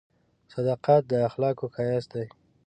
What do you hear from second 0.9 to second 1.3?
د